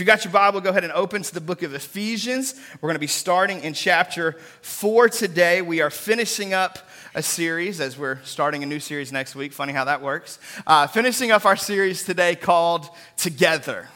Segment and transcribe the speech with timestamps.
[0.00, 2.54] you got your Bible, go ahead and open to the book of Ephesians.
[2.80, 5.60] We're going to be starting in chapter 4 today.
[5.60, 6.78] We are finishing up
[7.14, 9.52] a series as we're starting a new series next week.
[9.52, 10.38] Funny how that works.
[10.66, 13.90] Uh, finishing up our series today called Together,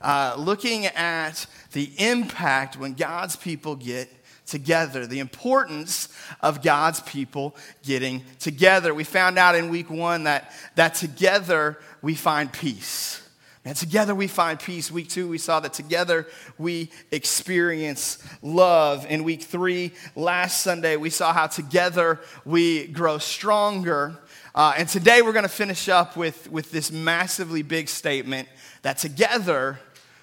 [0.00, 4.08] uh, looking at the impact when God's people get
[4.46, 6.08] together, the importance
[6.40, 8.94] of God's people getting together.
[8.94, 13.27] We found out in week one that, that together we find peace.
[13.68, 14.90] And together we find peace.
[14.90, 16.26] Week two, we saw that together
[16.56, 19.04] we experience love.
[19.10, 24.16] In week three, last Sunday, we saw how together we grow stronger.
[24.54, 28.48] Uh, and today we're going to finish up with, with this massively big statement
[28.80, 29.78] that together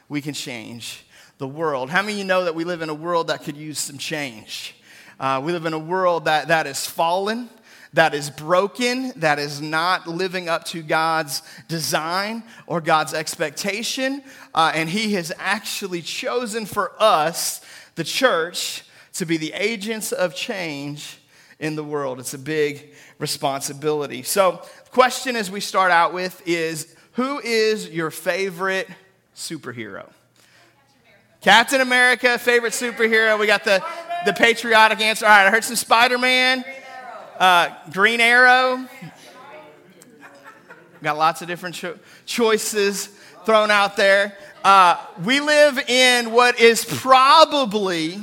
[0.10, 1.06] we can change
[1.38, 1.92] the world.
[1.92, 4.00] How many of you know that we live in a world that could use some
[4.00, 4.76] change?
[5.20, 7.52] Uh, we live in a world that, that is fallen
[7.96, 14.22] that is broken, that is not living up to God's design or God's expectation.
[14.54, 17.62] Uh, and He has actually chosen for us,
[17.96, 21.20] the church, to be the agents of change
[21.58, 22.20] in the world.
[22.20, 24.24] It's a big responsibility.
[24.24, 28.90] So, the question as we start out with is who is your favorite
[29.38, 30.10] superhero?
[31.40, 33.40] Captain America, favorite superhero.
[33.40, 33.82] We got the,
[34.26, 35.26] the patriotic answer.
[35.26, 36.66] All right, I heard some Spider Man.
[37.40, 38.88] Uh, Green Arrow.
[41.04, 43.08] Got lots of different cho- choices
[43.46, 44.38] thrown out there.
[44.64, 48.22] Uh, we live in what is probably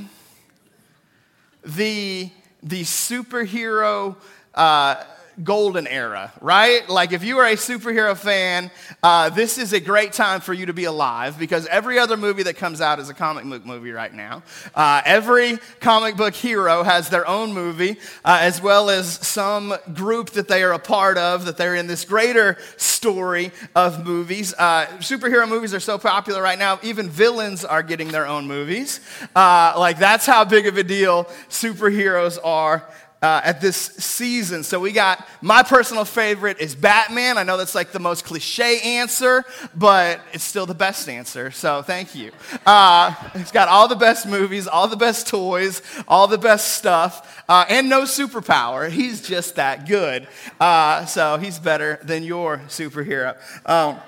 [1.62, 2.30] the,
[2.62, 4.16] the superhero
[4.55, 5.05] uh,
[5.42, 6.88] golden era, right?
[6.88, 8.70] Like if you are a superhero fan,
[9.02, 12.42] uh, this is a great time for you to be alive because every other movie
[12.44, 14.42] that comes out is a comic book movie right now.
[14.74, 20.30] Uh, every comic book hero has their own movie, uh, as well as some group
[20.30, 24.55] that they are a part of, that they're in this greater story of movies.
[24.58, 29.00] Uh, superhero movies are so popular right now, even villains are getting their own movies.
[29.34, 32.86] Uh, like that's how big of a deal superheroes are
[33.23, 34.65] uh, at this season.
[34.65, 37.39] So we got my personal favorite is Batman.
[37.39, 41.51] I know that's like the most cliche answer, but it's still the best answer.
[41.52, 42.33] So thank you.
[42.67, 47.42] Uh, he's got all the best movies, all the best toys, all the best stuff,
[47.48, 48.91] uh, and no superpower.
[48.91, 50.27] He's just that good.
[50.61, 53.36] Uh, so he's better than your superhero.
[53.69, 53.98] Um,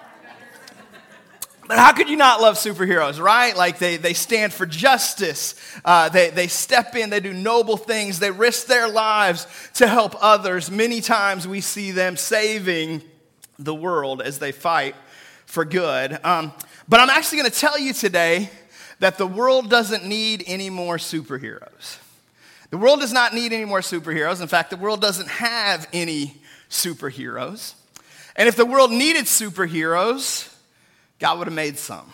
[1.66, 3.56] but how could you not love superheroes, right?
[3.56, 5.54] Like they, they stand for justice,
[5.84, 10.14] uh, they, they step in, they do noble things, they risk their lives to help
[10.20, 10.70] others.
[10.70, 13.02] Many times we see them saving
[13.58, 14.94] the world as they fight
[15.46, 16.18] for good.
[16.24, 16.52] Um,
[16.88, 18.50] but I'm actually going to tell you today
[18.98, 21.98] that the world doesn't need any more superheroes.
[22.70, 24.42] The world does not need any more superheroes.
[24.42, 27.74] In fact, the world doesn't have any superheroes.
[28.36, 30.53] And if the world needed superheroes,
[31.18, 32.12] God would have made some,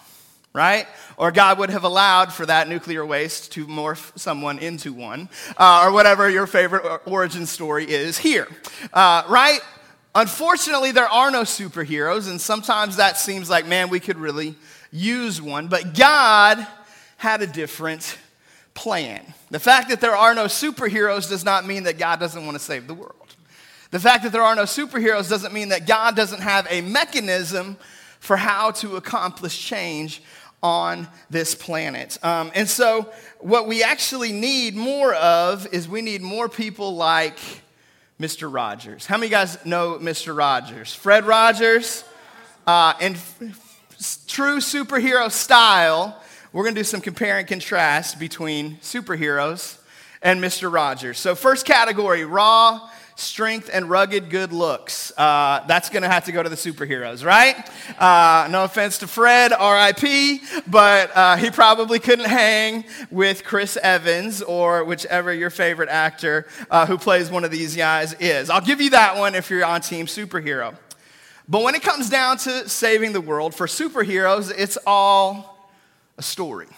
[0.53, 0.87] right?
[1.17, 5.85] Or God would have allowed for that nuclear waste to morph someone into one, uh,
[5.85, 8.49] or whatever your favorite origin story is here,
[8.93, 9.61] uh, right?
[10.15, 14.57] Unfortunately, there are no superheroes, and sometimes that seems like, man, we could really
[14.91, 15.69] use one.
[15.69, 16.67] But God
[17.17, 18.19] had a different
[18.75, 19.23] plan.
[19.51, 22.63] The fact that there are no superheroes does not mean that God doesn't want to
[22.63, 23.15] save the world.
[23.91, 27.77] The fact that there are no superheroes doesn't mean that God doesn't have a mechanism
[28.21, 30.23] for how to accomplish change
[30.63, 32.23] on this planet.
[32.23, 37.39] Um, and so, what we actually need more of is we need more people like
[38.21, 38.53] Mr.
[38.53, 39.07] Rogers.
[39.07, 40.37] How many of you guys know Mr.
[40.37, 40.95] Rogers?
[40.95, 42.05] Fred Rogers.
[42.67, 46.21] Uh, in f- true superhero style,
[46.53, 49.79] we're going to do some compare and contrast between superheroes
[50.21, 50.71] and Mr.
[50.71, 51.19] Rogers.
[51.19, 55.13] So, first category raw strength and rugged good looks.
[55.17, 57.69] Uh, that's going to have to go to the superheroes, right?
[57.99, 64.43] Uh, no offense to Fred, RIP, but uh, he probably couldn't hang with Chris Evans
[64.43, 68.51] or whichever your favorite actor uh, who plays one of these guys is.
[68.51, 70.75] I'll give you that one if you're on team superhero.
[71.49, 75.69] But when it comes down to saving the world, for superheroes, it's all
[76.17, 76.69] a story.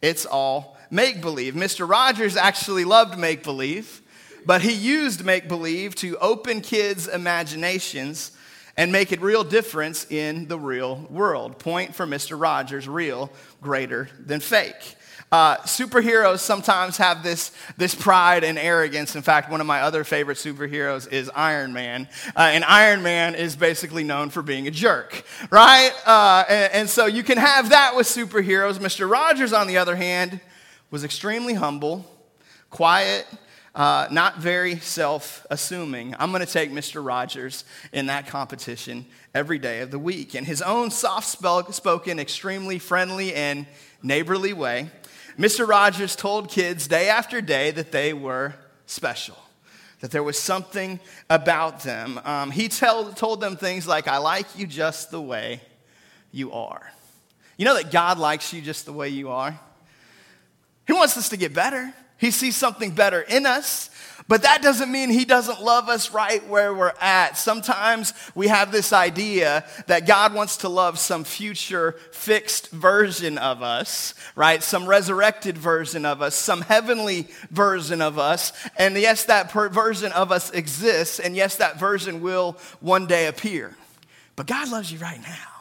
[0.00, 1.54] It's all make believe.
[1.54, 1.88] Mr.
[1.88, 4.00] Rogers actually loved make believe.
[4.46, 8.32] But he used make believe to open kids' imaginations
[8.76, 11.58] and make a real difference in the real world.
[11.58, 12.40] Point for Mr.
[12.40, 13.30] Rogers real,
[13.62, 14.96] greater than fake.
[15.32, 19.16] Uh, superheroes sometimes have this, this pride and arrogance.
[19.16, 22.08] In fact, one of my other favorite superheroes is Iron Man.
[22.36, 25.92] Uh, and Iron Man is basically known for being a jerk, right?
[26.06, 28.78] Uh, and, and so you can have that with superheroes.
[28.78, 29.10] Mr.
[29.10, 30.40] Rogers, on the other hand,
[30.92, 32.06] was extremely humble,
[32.70, 33.26] quiet,
[33.74, 36.14] uh, not very self assuming.
[36.18, 37.04] I'm going to take Mr.
[37.04, 39.04] Rogers in that competition
[39.34, 40.34] every day of the week.
[40.34, 43.66] In his own soft spoken, extremely friendly, and
[44.02, 44.90] neighborly way,
[45.38, 45.66] Mr.
[45.66, 48.54] Rogers told kids day after day that they were
[48.86, 49.36] special,
[50.00, 52.20] that there was something about them.
[52.24, 55.60] Um, he tell, told them things like, I like you just the way
[56.30, 56.92] you are.
[57.56, 59.58] You know that God likes you just the way you are?
[60.86, 61.92] He wants us to get better.
[62.18, 63.90] He sees something better in us,
[64.26, 67.36] but that doesn't mean he doesn't love us right where we're at.
[67.36, 73.62] Sometimes we have this idea that God wants to love some future fixed version of
[73.62, 74.62] us, right?
[74.62, 78.52] Some resurrected version of us, some heavenly version of us.
[78.78, 83.76] And yes, that version of us exists, and yes, that version will one day appear.
[84.36, 85.53] But God loves you right now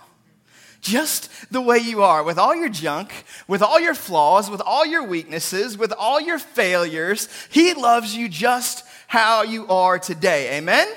[0.83, 3.11] just the way you are, with all your junk,
[3.47, 7.27] with all your flaws, with all your weaknesses, with all your failures.
[7.49, 10.57] He loves you just how you are today.
[10.57, 10.87] Amen?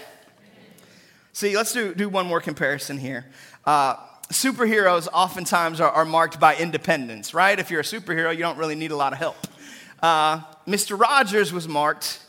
[1.32, 3.26] See, let's do, do one more comparison here.
[3.64, 3.96] Uh,
[4.32, 7.58] superheroes oftentimes are, are, marked by independence, right?
[7.58, 9.36] If you're a superhero, you don't really need a lot of help.
[10.02, 10.98] Uh, Mr.
[10.98, 12.20] Rogers was marked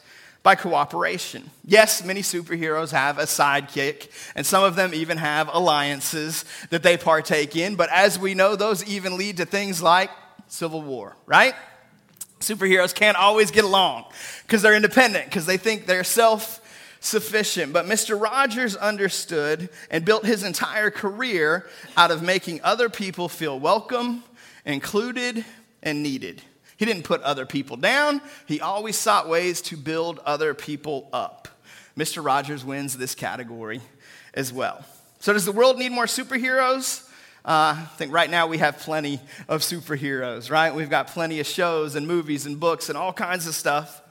[0.47, 1.51] by cooperation.
[1.65, 6.95] Yes, many superheroes have a sidekick, and some of them even have alliances that they
[6.95, 10.09] partake in, but as we know, those even lead to things like
[10.47, 11.53] civil war, right?
[12.39, 14.05] Superheroes can't always get along
[14.43, 16.61] because they're independent, because they think they're self
[17.01, 17.73] sufficient.
[17.73, 18.17] But Mr.
[18.17, 21.67] Rogers understood and built his entire career
[21.97, 24.23] out of making other people feel welcome,
[24.63, 25.43] included,
[25.83, 26.41] and needed.
[26.77, 31.47] He didn't put other people down, he always sought ways to build other people up.
[31.97, 32.23] Mr.
[32.23, 33.81] Rogers wins this category
[34.33, 34.85] as well.
[35.19, 37.03] So, does the world need more superheroes?
[37.43, 40.75] Uh, I think right now we have plenty of superheroes, right?
[40.75, 44.01] We've got plenty of shows and movies and books and all kinds of stuff.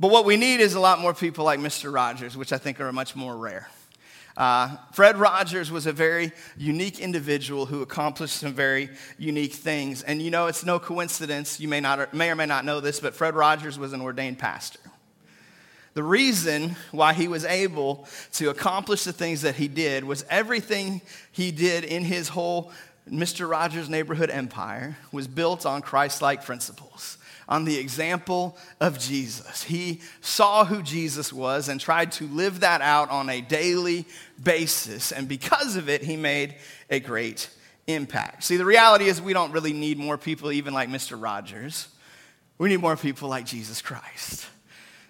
[0.00, 1.92] But what we need is a lot more people like Mr.
[1.92, 3.68] Rogers, which I think are much more rare.
[4.40, 8.88] Uh, Fred Rogers was a very unique individual who accomplished some very
[9.18, 10.02] unique things.
[10.02, 13.00] And you know, it's no coincidence, you may, not, may or may not know this,
[13.00, 14.80] but Fred Rogers was an ordained pastor.
[15.92, 21.02] The reason why he was able to accomplish the things that he did was everything
[21.32, 22.72] he did in his whole
[23.10, 23.46] Mr.
[23.46, 27.18] Rogers neighborhood empire was built on Christ like principles
[27.50, 29.64] on the example of Jesus.
[29.64, 34.06] He saw who Jesus was and tried to live that out on a daily
[34.42, 35.10] basis.
[35.10, 36.54] And because of it, he made
[36.88, 37.50] a great
[37.88, 38.44] impact.
[38.44, 41.20] See, the reality is we don't really need more people, even like Mr.
[41.20, 41.88] Rogers.
[42.56, 44.46] We need more people like Jesus Christ.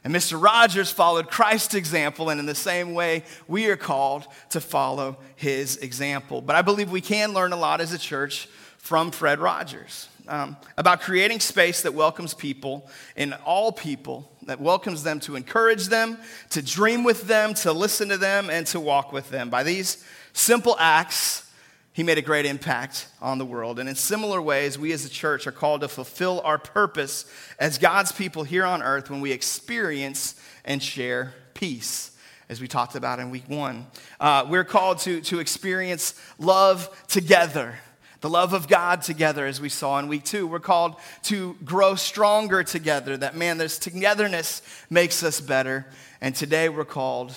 [0.02, 0.42] And Mr.
[0.42, 5.76] Rogers followed Christ's example, and in the same way, we are called to follow his
[5.76, 6.40] example.
[6.40, 8.48] But I believe we can learn a lot as a church
[8.78, 15.02] from Fred Rogers um, about creating space that welcomes people in all people, that welcomes
[15.02, 16.16] them to encourage them,
[16.50, 19.50] to dream with them, to listen to them, and to walk with them.
[19.50, 21.50] By these simple acts,
[21.92, 23.80] he made a great impact on the world.
[23.80, 27.26] And in similar ways, we as a church are called to fulfill our purpose
[27.58, 32.16] as God's people here on earth when we experience and share peace
[32.48, 33.86] as we talked about in week one.
[34.20, 37.74] Uh, we're called to, to experience love together
[38.20, 40.46] the love of God together, as we saw in week two.
[40.46, 43.16] We're called to grow stronger together.
[43.16, 45.86] That, man, this togetherness makes us better.
[46.20, 47.34] And today we're called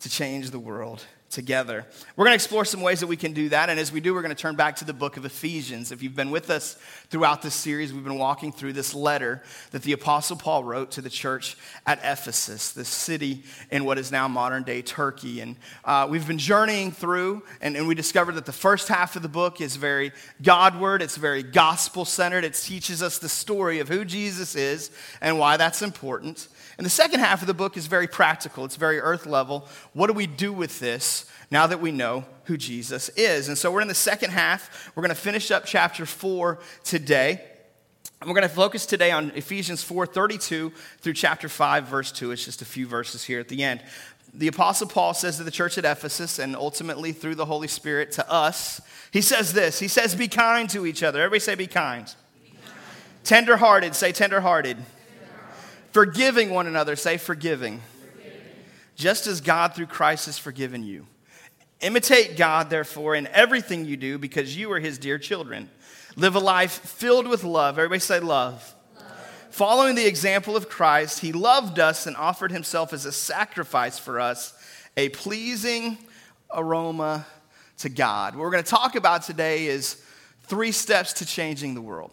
[0.00, 1.86] to change the world together.
[2.16, 3.68] We're going to explore some ways that we can do that.
[3.68, 5.92] And as we do, we're going to turn back to the book of Ephesians.
[5.92, 6.78] If you've been with us
[7.14, 9.40] throughout this series, we've been walking through this letter
[9.70, 11.56] that the Apostle Paul wrote to the church
[11.86, 15.40] at Ephesus, the city in what is now modern day Turkey.
[15.40, 15.54] And
[15.84, 19.28] uh, we've been journeying through, and, and we discovered that the first half of the
[19.28, 20.10] book is very
[20.42, 22.42] Godward, it's very gospel centered.
[22.42, 24.90] It teaches us the story of who Jesus is
[25.20, 26.48] and why that's important.
[26.78, 29.68] And the second half of the book is very practical, it's very earth level.
[29.92, 33.48] What do we do with this now that we know who Jesus is?
[33.48, 34.90] And so we're in the second half.
[34.94, 37.42] We're going to finish up chapter 4 today.
[38.20, 42.30] And we're going to focus today on Ephesians 4 32 through chapter 5, verse 2.
[42.32, 43.82] It's just a few verses here at the end.
[44.32, 48.12] The Apostle Paul says to the church at Ephesus, and ultimately through the Holy Spirit
[48.12, 48.80] to us,
[49.12, 51.20] he says this He says, Be kind to each other.
[51.20, 52.06] Everybody say, Be kind.
[52.42, 52.74] Be kind.
[53.24, 54.78] Tenderhearted, say, Tenderhearted
[55.94, 57.80] Forgiving one another, say forgiving.
[58.00, 58.42] forgiving.
[58.96, 61.06] Just as God through Christ has forgiven you.
[61.84, 65.68] Imitate God, therefore, in everything you do because you are his dear children.
[66.16, 67.78] Live a life filled with love.
[67.78, 68.74] Everybody say love.
[68.96, 69.06] love.
[69.50, 74.18] Following the example of Christ, he loved us and offered himself as a sacrifice for
[74.18, 74.54] us,
[74.96, 75.98] a pleasing
[76.50, 77.26] aroma
[77.80, 78.34] to God.
[78.34, 80.02] What we're going to talk about today is
[80.44, 82.12] three steps to changing the world.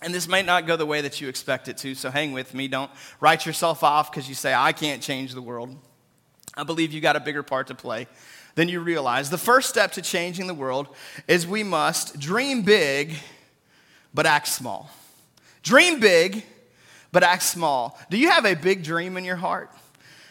[0.00, 2.54] And this might not go the way that you expect it to, so hang with
[2.54, 2.66] me.
[2.66, 5.76] Don't write yourself off because you say, I can't change the world.
[6.60, 8.06] I believe you got a bigger part to play
[8.54, 9.30] than you realize.
[9.30, 10.88] The first step to changing the world
[11.26, 13.14] is we must dream big,
[14.12, 14.90] but act small.
[15.62, 16.44] Dream big,
[17.12, 17.98] but act small.
[18.10, 19.70] Do you have a big dream in your heart?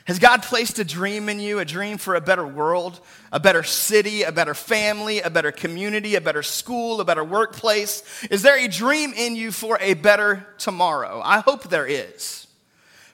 [0.05, 2.99] Has God placed a dream in you, a dream for a better world,
[3.31, 8.03] a better city, a better family, a better community, a better school, a better workplace?
[8.29, 11.21] Is there a dream in you for a better tomorrow?
[11.23, 12.45] I hope there is,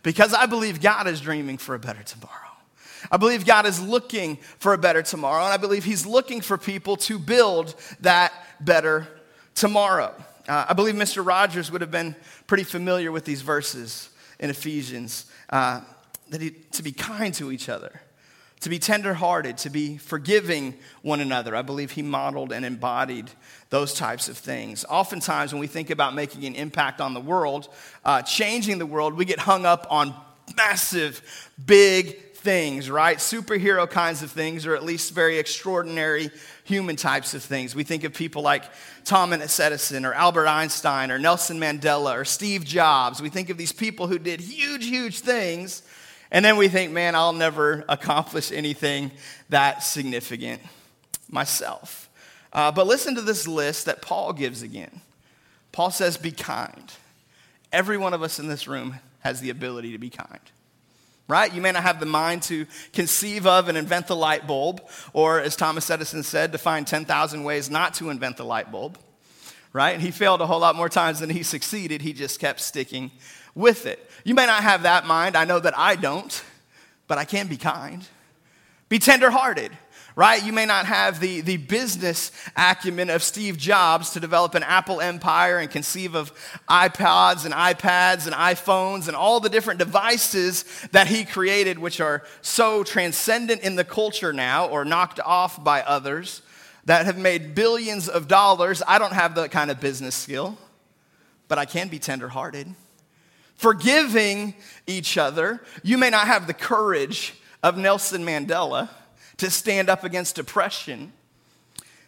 [0.03, 2.44] because I believe God is dreaming for a better tomorrow.
[3.11, 6.57] I believe God is looking for a better tomorrow, and I believe He's looking for
[6.57, 9.07] people to build that better
[9.53, 10.13] tomorrow.
[10.47, 11.25] Uh, I believe Mr.
[11.25, 12.15] Rogers would have been
[12.47, 14.09] pretty familiar with these verses
[14.39, 15.25] in Ephesians.
[15.49, 15.81] Uh,
[16.29, 18.01] that he, to be kind to each other,
[18.61, 21.55] to be tenderhearted, to be forgiving one another.
[21.55, 23.29] I believe he modeled and embodied
[23.69, 24.85] those types of things.
[24.89, 27.69] Oftentimes, when we think about making an impact on the world,
[28.03, 30.15] uh, changing the world, we get hung up on
[30.57, 31.21] massive,
[31.63, 33.17] big things, right?
[33.17, 36.29] Superhero kinds of things, or at least very extraordinary
[36.63, 37.75] human types of things.
[37.75, 38.63] We think of people like
[39.03, 43.21] Thomas Edison, or Albert Einstein, or Nelson Mandela, or Steve Jobs.
[43.21, 45.83] We think of these people who did huge, huge things
[46.31, 49.11] and then we think, man, I'll never accomplish anything
[49.49, 50.61] that significant
[51.29, 52.09] myself.
[52.51, 55.01] Uh, but listen to this list that Paul gives again.
[55.71, 56.91] Paul says, be kind.
[57.71, 60.39] Every one of us in this room has the ability to be kind.
[61.27, 61.51] Right?
[61.51, 65.39] You may not have the mind to conceive of and invent the light bulb, or
[65.39, 68.99] as Thomas Edison said, to find 10,000 ways not to invent the light bulb.
[69.73, 69.91] Right?
[69.91, 72.01] And He failed a whole lot more times than he succeeded.
[72.01, 73.11] He just kept sticking
[73.55, 74.07] with it.
[74.23, 75.35] You may not have that mind.
[75.35, 76.43] I know that I don't,
[77.07, 78.07] but I can be kind.
[78.87, 79.71] Be tenderhearted,
[80.15, 80.43] right?
[80.43, 85.01] You may not have the, the business acumen of Steve Jobs to develop an Apple
[85.01, 86.33] empire and conceive of
[86.69, 92.23] iPods and iPads and iPhones and all the different devices that he created, which are
[92.41, 96.41] so transcendent in the culture now or knocked off by others
[96.85, 98.81] that have made billions of dollars.
[98.87, 100.57] I don't have that kind of business skill,
[101.47, 102.73] but I can be tenderhearted
[103.55, 104.53] forgiving
[104.85, 105.61] each other.
[105.83, 108.89] You may not have the courage of Nelson Mandela
[109.37, 111.13] to stand up against oppression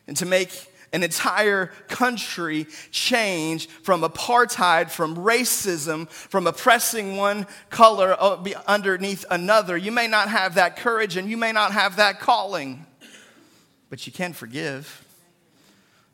[0.08, 8.16] and to make an entire country change from apartheid, from racism, from oppressing one color
[8.68, 9.76] underneath another.
[9.76, 12.86] You may not have that courage and you may not have that calling,
[13.90, 15.04] but you can forgive.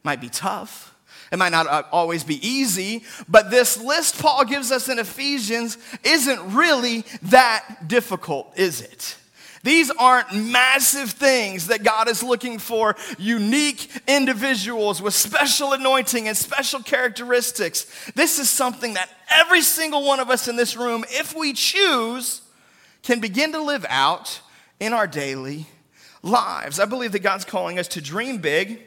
[0.04, 0.90] Might be tough.
[1.32, 5.78] It might not uh, always be easy, but this list Paul gives us in Ephesians
[6.04, 9.18] isn't really that difficult, is it?
[9.64, 16.36] These aren't massive things that God is looking for unique individuals with special anointing and
[16.36, 17.88] special characteristics.
[18.14, 22.42] This is something that every single one of us in this room, if we choose,
[23.04, 24.42] can begin to live out
[24.80, 25.68] in our daily
[26.22, 26.80] lives.
[26.80, 28.82] I believe that God's calling us to dream big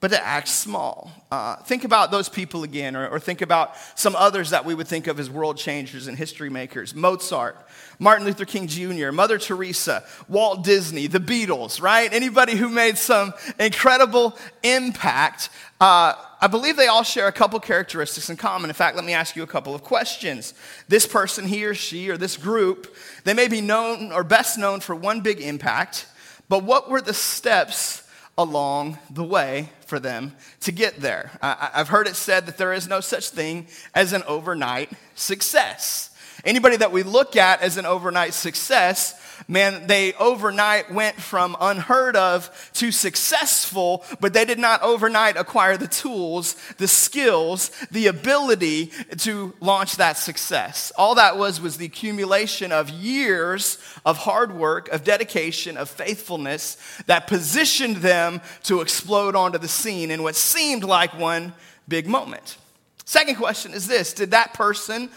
[0.00, 1.10] but to act small.
[1.30, 4.86] Uh, think about those people again, or, or, think about some others that we would
[4.86, 7.56] think of as world changers and history makers Mozart,
[7.98, 12.12] Martin Luther King Jr., Mother Teresa, Walt Disney, the Beatles, right?
[12.12, 15.50] Anybody who made some incredible impact.
[15.80, 18.70] Uh, I believe they all share a couple characteristics in common.
[18.70, 20.54] In fact, let me ask you a couple of questions.
[20.86, 24.78] This person, he or she, or this group, they may be known or best known
[24.78, 26.06] for one big impact,
[26.48, 28.07] but what were the steps?
[28.38, 31.32] Along the way for them to get there.
[31.42, 36.10] I've heard it said that there is no such thing as an overnight success.
[36.44, 42.16] Anybody that we look at as an overnight success man, they overnight went from unheard
[42.16, 48.92] of to successful, but they did not overnight acquire the tools, the skills, the ability
[49.18, 50.90] to launch that success.
[50.96, 56.76] All that was was the accumulation of years of hard work, of dedication, of faithfulness
[57.06, 61.52] that positioned them to explode onto the scene in what seemed like one
[61.86, 62.56] big moment.
[63.04, 65.10] Second question is this Did that person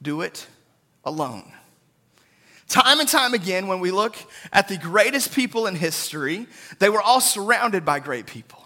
[0.00, 0.46] do it
[1.04, 1.52] alone?
[2.68, 4.16] Time and time again, when we look
[4.52, 6.46] at the greatest people in history,
[6.80, 8.64] they were all surrounded by great people.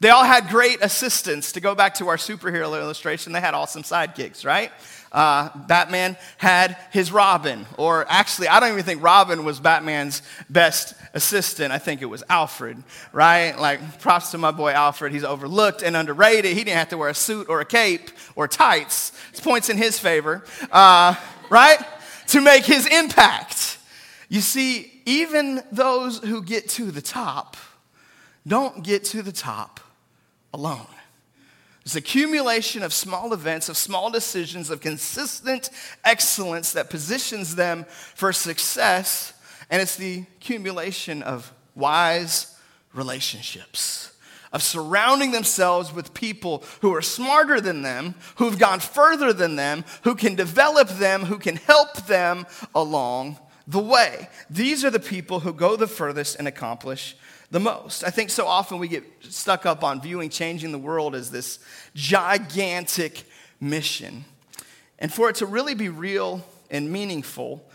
[0.00, 1.52] They all had great assistants.
[1.52, 4.70] To go back to our superhero illustration, they had awesome sidekicks, right?
[5.12, 10.94] Uh, Batman had his Robin, or actually, I don't even think Robin was Batman's best
[11.14, 11.72] assistant.
[11.72, 13.56] I think it was Alfred, right?
[13.58, 15.12] Like, props to my boy Alfred.
[15.12, 16.56] He's overlooked and underrated.
[16.56, 19.12] He didn't have to wear a suit or a cape or tights.
[19.30, 21.14] It's points in his favor, uh,
[21.48, 21.78] right?
[22.32, 23.78] To make his impact.
[24.28, 27.56] You see, even those who get to the top
[28.46, 29.80] don't get to the top
[30.52, 30.86] alone.
[31.84, 35.68] It's accumulation of small events, of small decisions, of consistent
[36.04, 37.84] excellence that positions them
[38.14, 39.34] for success.
[39.68, 42.56] And it's the accumulation of wise
[42.94, 44.11] relationships,
[44.52, 49.84] of surrounding themselves with people who are smarter than them, who've gone further than them,
[50.02, 54.28] who can develop them, who can help them along the way.
[54.50, 57.16] These are the people who go the furthest and accomplish
[57.50, 58.04] the most.
[58.04, 61.58] I think so often we get stuck up on viewing changing the world as this
[61.94, 63.24] gigantic
[63.60, 64.24] mission.
[64.98, 67.68] And for it to really be real and meaningful,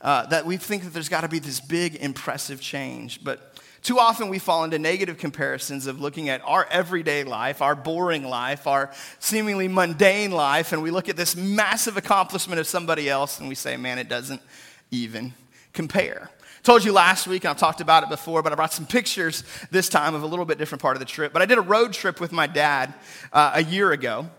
[0.00, 3.24] uh, that we think that there's got to be this big, impressive change.
[3.24, 3.53] But
[3.84, 8.24] too often we fall into negative comparisons of looking at our everyday life, our boring
[8.24, 13.38] life, our seemingly mundane life, and we look at this massive accomplishment of somebody else
[13.38, 14.40] and we say, man, it doesn't
[14.90, 15.34] even
[15.74, 16.30] compare.
[16.62, 19.44] Told you last week, and I've talked about it before, but I brought some pictures
[19.70, 21.34] this time of a little bit different part of the trip.
[21.34, 22.94] But I did a road trip with my dad
[23.34, 24.30] uh, a year ago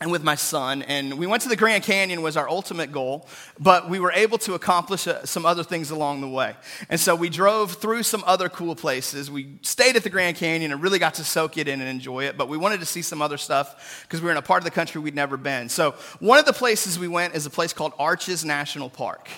[0.00, 3.28] and with my son and we went to the grand canyon was our ultimate goal
[3.60, 6.54] but we were able to accomplish uh, some other things along the way.
[6.90, 9.30] And so we drove through some other cool places.
[9.30, 12.24] We stayed at the grand canyon and really got to soak it in and enjoy
[12.24, 14.60] it but we wanted to see some other stuff because we were in a part
[14.60, 15.68] of the country we'd never been.
[15.68, 19.30] So one of the places we went is a place called arches national park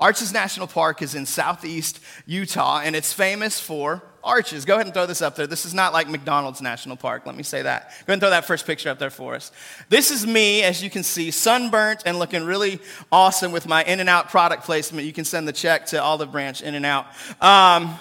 [0.00, 4.64] Arches National Park is in southeast Utah, and it's famous for arches.
[4.64, 5.46] Go ahead and throw this up there.
[5.46, 7.26] This is not like McDonald's National Park.
[7.26, 7.90] Let me say that.
[7.90, 9.50] Go ahead and throw that first picture up there for us.
[9.88, 12.80] This is me, as you can see, sunburnt and looking really
[13.10, 15.06] awesome with my In-N-Out product placement.
[15.06, 17.06] You can send the check to Olive Branch In-N-Out.
[17.40, 17.98] Um,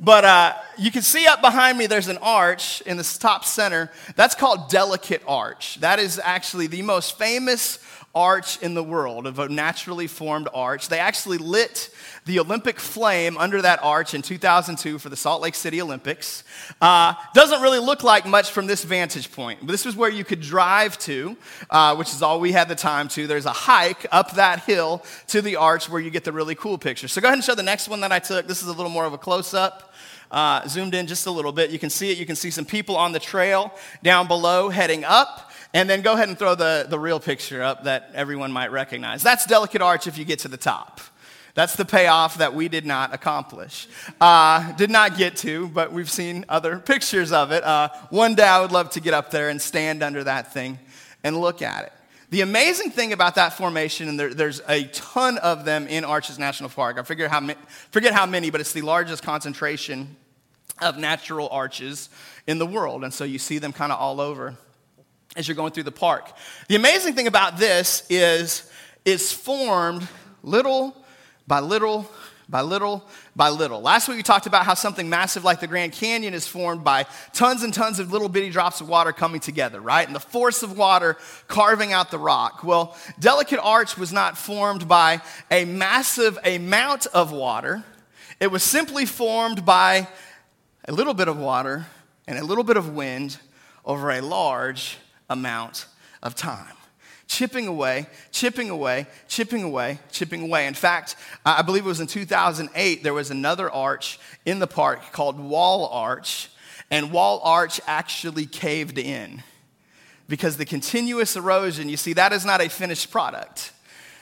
[0.00, 3.90] but uh, you can see up behind me, there's an arch in the top center.
[4.16, 5.76] That's called Delicate Arch.
[5.76, 7.78] That is actually the most famous
[8.14, 10.88] arch in the world, of a naturally formed arch.
[10.88, 11.88] They actually lit
[12.26, 16.44] the Olympic flame under that arch in 2002 for the Salt Lake City Olympics.
[16.80, 19.66] Uh, doesn't really look like much from this vantage point.
[19.66, 21.36] This was where you could drive to,
[21.70, 23.26] uh, which is all we had the time to.
[23.26, 26.76] There's a hike up that hill to the arch where you get the really cool
[26.76, 27.08] picture.
[27.08, 28.46] So go ahead and show the next one that I took.
[28.46, 29.94] This is a little more of a close up.
[30.30, 31.70] Uh, zoomed in just a little bit.
[31.70, 32.16] You can see it.
[32.16, 33.70] You can see some people on the trail
[34.02, 35.51] down below heading up.
[35.74, 39.22] And then go ahead and throw the, the real picture up that everyone might recognize.
[39.22, 41.00] That's Delicate Arch if you get to the top.
[41.54, 43.86] That's the payoff that we did not accomplish.
[44.20, 47.62] Uh, did not get to, but we've seen other pictures of it.
[47.62, 50.78] Uh, one day I would love to get up there and stand under that thing
[51.24, 51.92] and look at it.
[52.30, 56.38] The amazing thing about that formation, and there, there's a ton of them in Arches
[56.38, 56.98] National Park.
[56.98, 57.46] I forget how,
[57.90, 60.16] forget how many, but it's the largest concentration
[60.80, 62.08] of natural arches
[62.46, 63.04] in the world.
[63.04, 64.56] And so you see them kind of all over
[65.36, 66.32] as you're going through the park.
[66.68, 68.70] The amazing thing about this is
[69.04, 70.06] it's formed
[70.42, 70.96] little
[71.46, 72.08] by little
[72.48, 73.02] by little
[73.34, 73.80] by little.
[73.80, 77.06] Last week we talked about how something massive like the Grand Canyon is formed by
[77.32, 80.06] tons and tons of little bitty drops of water coming together, right?
[80.06, 81.16] And the force of water
[81.48, 82.62] carving out the rock.
[82.62, 87.84] Well, Delicate Arch was not formed by a massive amount of water.
[88.38, 90.08] It was simply formed by
[90.86, 91.86] a little bit of water
[92.26, 93.38] and a little bit of wind
[93.84, 94.98] over a large
[95.32, 95.86] amount
[96.22, 96.74] of time.
[97.26, 100.66] Chipping away, chipping away, chipping away, chipping away.
[100.66, 101.16] In fact,
[101.46, 105.86] I believe it was in 2008, there was another arch in the park called Wall
[105.88, 106.50] Arch,
[106.90, 109.42] and Wall Arch actually caved in
[110.28, 113.72] because the continuous erosion, you see, that is not a finished product.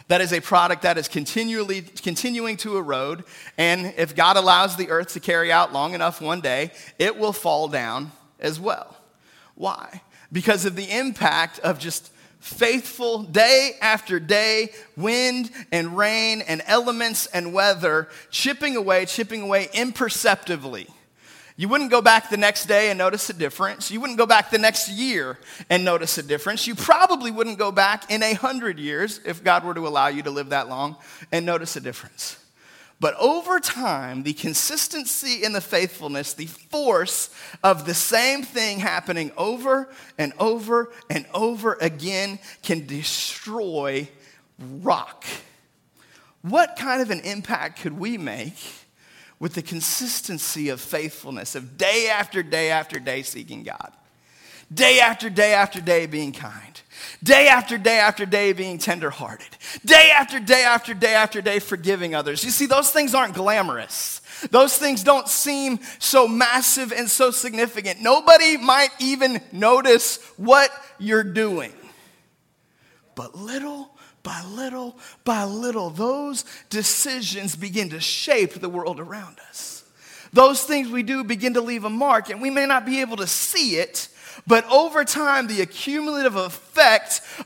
[0.07, 3.25] That is a product that is continually continuing to erode,
[3.57, 7.33] and if God allows the earth to carry out long enough one day, it will
[7.33, 8.97] fall down as well.
[9.55, 10.01] Why?
[10.33, 17.27] Because of the impact of just faithful day after day, wind and rain and elements
[17.27, 20.87] and weather chipping away, chipping away imperceptibly.
[21.57, 23.91] You wouldn't go back the next day and notice a difference.
[23.91, 25.39] You wouldn't go back the next year
[25.69, 26.67] and notice a difference.
[26.67, 30.23] You probably wouldn't go back in a hundred years, if God were to allow you
[30.23, 30.97] to live that long,
[31.31, 32.39] and notice a difference.
[33.01, 37.31] But over time, the consistency and the faithfulness, the force
[37.65, 44.07] of the same thing happening over and over and over again can destroy
[44.59, 45.25] rock.
[46.43, 48.59] What kind of an impact could we make
[49.39, 53.93] with the consistency of faithfulness, of day after day after day seeking God?
[54.73, 56.81] Day after day after day being kind
[57.23, 59.49] Day after day after day being tenderhearted.
[59.85, 62.45] Day after day after day after day forgiving others.
[62.45, 64.21] You see, those things aren't glamorous.
[64.51, 68.01] Those things don't seem so massive and so significant.
[68.01, 71.73] Nobody might even notice what you're doing.
[73.15, 73.91] But little
[74.23, 79.85] by little by little, those decisions begin to shape the world around us.
[80.33, 83.17] Those things we do begin to leave a mark, and we may not be able
[83.17, 84.09] to see it,
[84.47, 86.70] But over time, the accumulative effect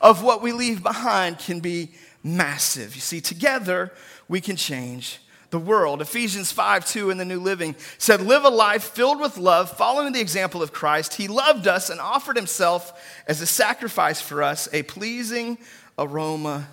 [0.00, 1.92] of what we leave behind can be
[2.22, 2.94] massive.
[2.94, 3.92] You see, together
[4.28, 5.20] we can change
[5.50, 6.02] the world.
[6.02, 10.12] Ephesians 5 2 in the New Living said, Live a life filled with love, following
[10.12, 11.14] the example of Christ.
[11.14, 15.58] He loved us and offered himself as a sacrifice for us, a pleasing
[15.96, 16.66] aroma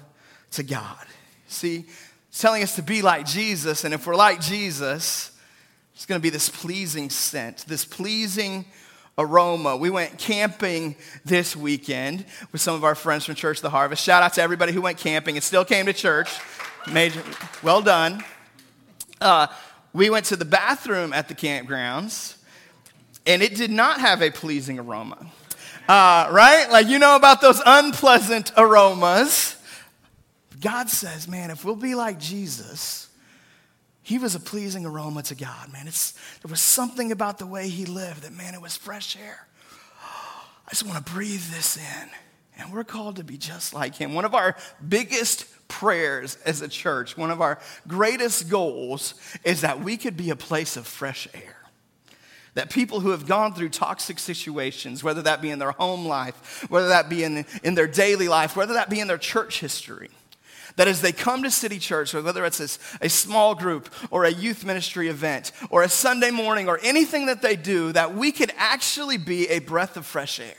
[0.51, 1.05] to God.
[1.47, 1.85] See,
[2.29, 5.37] it's telling us to be like Jesus, and if we're like Jesus,
[5.93, 8.65] it's going to be this pleasing scent, this pleasing
[9.21, 9.77] aroma.
[9.77, 14.03] We went camping this weekend with some of our friends from Church the Harvest.
[14.03, 16.29] Shout out to everybody who went camping and still came to church.
[16.91, 17.21] Major,
[17.61, 18.23] well done.
[19.19, 19.47] Uh,
[19.93, 22.35] we went to the bathroom at the campgrounds,
[23.25, 25.17] and it did not have a pleasing aroma.
[25.87, 26.67] Uh, right?
[26.71, 29.57] Like, you know about those unpleasant aromas.
[30.59, 33.09] God says, man, if we'll be like Jesus,
[34.03, 35.87] he was a pleasing aroma to God, man.
[35.87, 39.47] It's, there was something about the way he lived that, man, it was fresh air.
[40.67, 42.09] I just want to breathe this in.
[42.57, 44.13] And we're called to be just like him.
[44.13, 44.55] One of our
[44.87, 50.29] biggest prayers as a church, one of our greatest goals is that we could be
[50.29, 51.57] a place of fresh air.
[52.55, 56.65] That people who have gone through toxic situations, whether that be in their home life,
[56.69, 60.09] whether that be in, in their daily life, whether that be in their church history,
[60.75, 64.31] that as they come to City Church, whether it's a, a, small group or a
[64.31, 68.51] youth ministry event or a Sunday morning or anything that they do, that we could
[68.57, 70.55] actually be a breath of fresh air.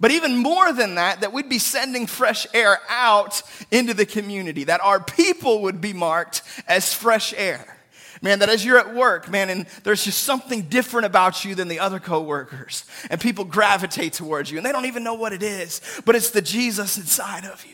[0.00, 4.64] But even more than that, that we'd be sending fresh air out into the community,
[4.64, 7.78] that our people would be marked as fresh air.
[8.20, 11.68] Man, that as you're at work, man, and there's just something different about you than
[11.68, 15.42] the other coworkers, and people gravitate towards you, and they don't even know what it
[15.42, 17.73] is, but it's the Jesus inside of you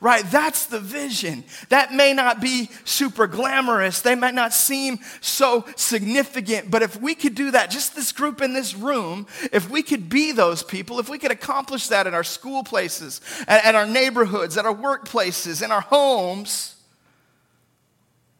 [0.00, 0.24] right?
[0.30, 1.44] That's the vision.
[1.70, 7.14] That may not be super glamorous, they might not seem so significant, but if we
[7.14, 11.00] could do that, just this group in this room, if we could be those people,
[11.00, 14.74] if we could accomplish that in our school places, at, at our neighborhoods, at our
[14.74, 16.76] workplaces, in our homes,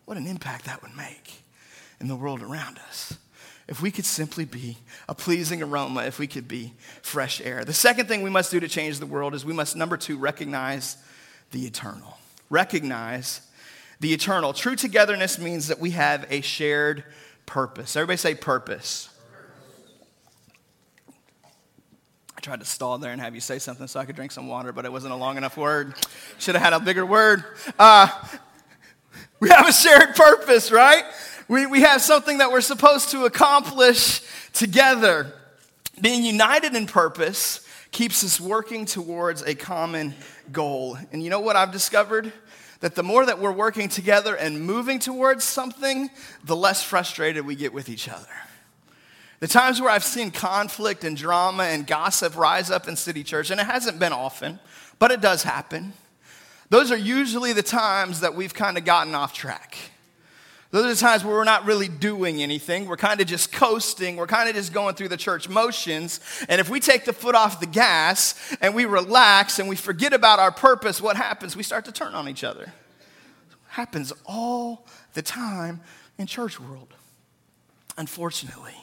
[0.05, 1.42] what an impact that would make
[2.01, 3.16] in the world around us.
[3.66, 7.64] If we could simply be a pleasing aroma, if we could be fresh air.
[7.64, 10.16] The second thing we must do to change the world is we must, number two,
[10.16, 10.97] recognize
[11.50, 12.18] the eternal.
[12.50, 13.40] Recognize
[14.00, 14.52] the eternal.
[14.52, 17.04] True togetherness means that we have a shared
[17.46, 17.96] purpose.
[17.96, 19.08] Everybody say purpose.
[22.37, 24.46] I tried to stall there and have you say something so I could drink some
[24.46, 25.94] water, but it wasn't a long enough word.
[26.38, 27.42] Should have had a bigger word.
[27.78, 28.08] Uh,
[29.40, 31.02] we have a shared purpose, right?
[31.48, 34.20] We, we have something that we're supposed to accomplish
[34.52, 35.32] together.
[36.00, 40.14] Being united in purpose keeps us working towards a common
[40.53, 40.98] goal.
[41.12, 42.33] And you know what I've discovered?
[42.81, 46.11] That the more that we're working together and moving towards something,
[46.44, 48.29] the less frustrated we get with each other.
[49.40, 53.51] The times where I've seen conflict and drama and gossip rise up in City Church,
[53.51, 54.59] and it hasn't been often,
[54.98, 55.92] but it does happen,
[56.70, 59.77] those are usually the times that we've kind of gotten off track.
[60.70, 62.87] Those are the times where we're not really doing anything.
[62.87, 64.16] We're kind of just coasting.
[64.16, 66.20] We're kind of just going through the church motions.
[66.48, 70.12] And if we take the foot off the gas and we relax and we forget
[70.12, 71.57] about our purpose, what happens?
[71.57, 72.64] We start to turn on each other.
[72.64, 75.81] It happens all the time
[76.18, 76.92] in church world.
[77.96, 78.74] Unfortunately.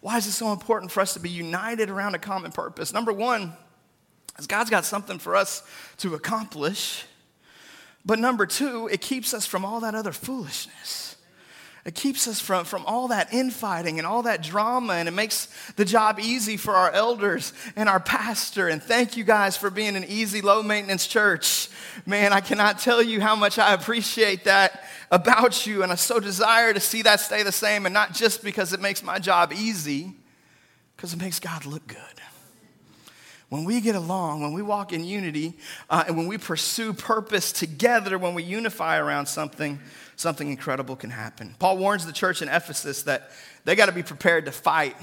[0.00, 2.92] Why is it so important for us to be united around a common purpose?
[2.92, 3.52] Number one,
[4.38, 5.62] is God's got something for us
[5.98, 7.04] to accomplish.
[8.04, 11.07] But number two, it keeps us from all that other foolishness.
[11.88, 15.48] It keeps us from, from all that infighting and all that drama, and it makes
[15.76, 18.68] the job easy for our elders and our pastor.
[18.68, 21.70] And thank you guys for being an easy, low maintenance church.
[22.04, 26.20] Man, I cannot tell you how much I appreciate that about you, and I so
[26.20, 29.50] desire to see that stay the same, and not just because it makes my job
[29.50, 30.12] easy,
[30.94, 31.98] because it makes God look good
[33.48, 35.56] when we get along, when we walk in unity,
[35.88, 39.80] uh, and when we pursue purpose together, when we unify around something,
[40.16, 41.54] something incredible can happen.
[41.58, 43.30] Paul warns the church in Ephesus that
[43.64, 44.96] they got to be prepared to fight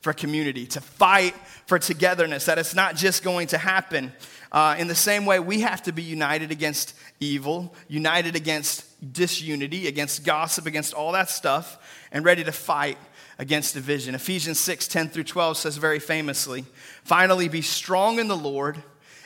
[0.00, 1.34] for community, to fight
[1.66, 4.12] for togetherness, that it's not just going to happen.
[4.50, 9.86] Uh, in the same way, we have to be united against evil, united against disunity,
[9.86, 12.98] against gossip, against all that stuff, and ready to fight
[13.42, 14.14] against division.
[14.14, 16.64] Ephesians 6 10 through 12 says very famously,
[17.02, 18.80] Finally, be strong in the Lord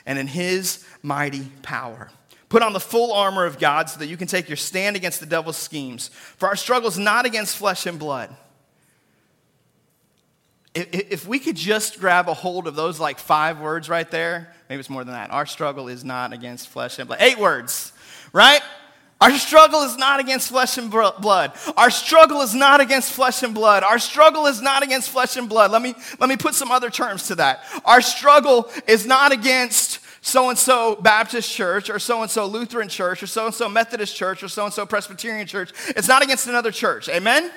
[0.06, 2.08] and in his mighty power.
[2.48, 5.20] Put on the full armor of God so that you can take your stand against
[5.20, 6.08] the devil's schemes.
[6.08, 8.34] For our struggle is not against flesh and blood.
[10.74, 14.80] If we could just grab a hold of those like five words right there, maybe
[14.80, 15.30] it's more than that.
[15.30, 17.20] Our struggle is not against flesh and blood.
[17.20, 17.92] Eight words,
[18.32, 18.62] right?
[19.18, 21.52] Our struggle is not against flesh and blood.
[21.76, 23.82] Our struggle is not against flesh and blood.
[23.82, 25.70] Our struggle is not against flesh and blood.
[25.70, 27.64] Let me, let me put some other terms to that.
[27.86, 32.88] Our struggle is not against so and so Baptist church or so and so Lutheran
[32.88, 35.72] church or so and so Methodist church or so and so Presbyterian church.
[35.88, 37.08] It's not against another church.
[37.08, 37.50] Amen?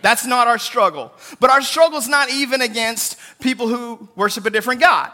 [0.00, 1.12] That's not our struggle.
[1.40, 5.10] But our struggle is not even against people who worship a different God.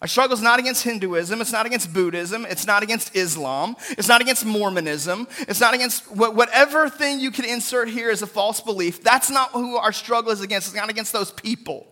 [0.00, 1.42] Our struggle is not against Hinduism.
[1.42, 2.46] It's not against Buddhism.
[2.48, 3.76] It's not against Islam.
[3.90, 5.28] It's not against Mormonism.
[5.40, 9.02] It's not against whatever thing you can insert here as a false belief.
[9.02, 10.68] That's not who our struggle is against.
[10.68, 11.86] It's not against those people.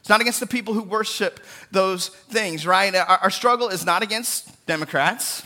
[0.00, 2.94] It's not against the people who worship those things, right?
[2.94, 5.42] Our, our struggle is not against Democrats.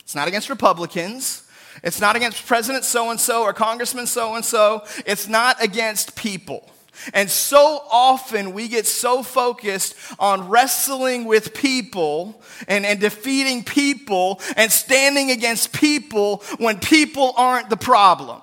[0.00, 1.48] It's not against Republicans.
[1.82, 4.84] It's not against President so and so or Congressman so and so.
[5.06, 6.70] It's not against people.
[7.12, 14.40] And so often we get so focused on wrestling with people and, and defeating people
[14.56, 18.40] and standing against people when people aren't the problem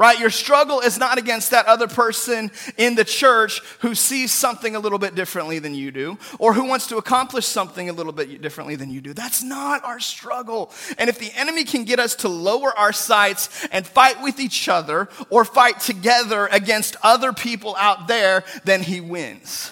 [0.00, 0.18] right?
[0.18, 4.80] Your struggle is not against that other person in the church who sees something a
[4.80, 8.40] little bit differently than you do or who wants to accomplish something a little bit
[8.40, 9.12] differently than you do.
[9.12, 10.72] That's not our struggle.
[10.96, 14.70] And if the enemy can get us to lower our sights and fight with each
[14.70, 19.70] other or fight together against other people out there, then he wins.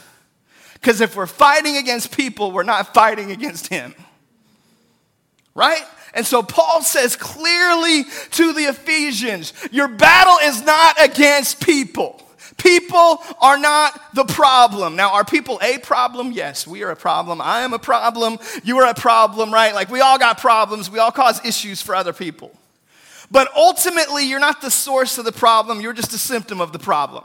[0.74, 3.94] Because if we're fighting against people, we're not fighting against him.
[5.54, 5.84] Right?
[6.14, 12.23] And so Paul says clearly to the Ephesians your battle is not against people.
[12.57, 14.97] People are not the problem.
[14.97, 16.33] Now, are people a problem?
[16.33, 17.40] Yes, we are a problem.
[17.40, 18.38] I am a problem.
[18.64, 19.73] You are a problem, right?
[19.73, 20.90] Like we all got problems.
[20.90, 22.51] We all cause issues for other people.
[23.31, 25.81] But ultimately, you're not the source of the problem.
[25.81, 27.25] You're just a symptom of the problem.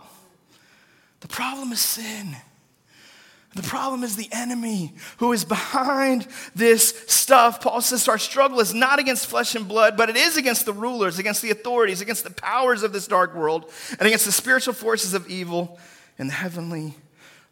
[1.21, 2.35] The problem is sin.
[3.55, 7.61] The problem is the enemy who is behind this stuff.
[7.61, 10.73] Paul says our struggle is not against flesh and blood, but it is against the
[10.73, 14.73] rulers, against the authorities, against the powers of this dark world, and against the spiritual
[14.73, 15.77] forces of evil
[16.17, 16.95] in the heavenly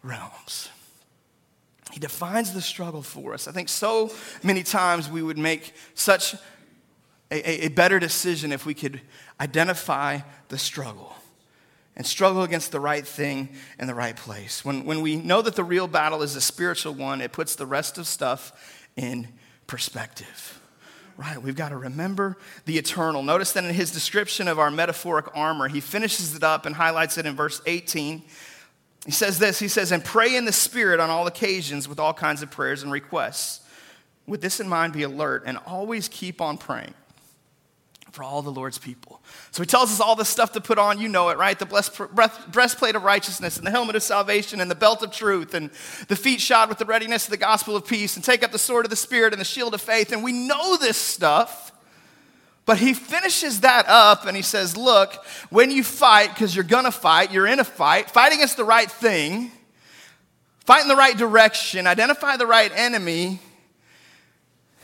[0.01, 0.69] realms.
[1.91, 3.47] He defines the struggle for us.
[3.47, 4.11] I think so
[4.41, 6.33] many times we would make such
[7.29, 9.01] a, a, better decision if we could
[9.39, 11.15] identify the struggle
[12.01, 14.65] and struggle against the right thing in the right place.
[14.65, 17.67] When, when we know that the real battle is a spiritual one, it puts the
[17.67, 19.27] rest of stuff in
[19.67, 20.59] perspective.
[21.15, 23.21] Right, we've got to remember the eternal.
[23.21, 27.19] Notice that in his description of our metaphoric armor, he finishes it up and highlights
[27.19, 28.23] it in verse 18.
[29.05, 32.15] He says this He says, And pray in the Spirit on all occasions with all
[32.15, 33.61] kinds of prayers and requests.
[34.25, 36.95] With this in mind, be alert and always keep on praying
[38.11, 39.21] for all the Lord's people.
[39.51, 40.99] So he tells us all this stuff to put on.
[40.99, 41.57] You know it, right?
[41.57, 41.99] The blessed,
[42.51, 45.69] breastplate of righteousness and the helmet of salvation and the belt of truth and
[46.07, 48.59] the feet shod with the readiness of the gospel of peace and take up the
[48.59, 50.11] sword of the Spirit and the shield of faith.
[50.11, 51.71] And we know this stuff.
[52.65, 56.85] But he finishes that up and he says, Look, when you fight, because you're going
[56.85, 59.51] to fight, you're in a fight, fight against the right thing,
[60.65, 63.39] fight in the right direction, identify the right enemy,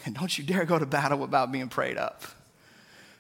[0.06, 2.24] and don't you dare go to battle without being prayed up.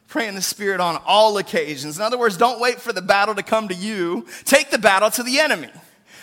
[0.07, 1.97] Pray in the Spirit on all occasions.
[1.97, 4.25] In other words, don't wait for the battle to come to you.
[4.45, 5.69] Take the battle to the enemy.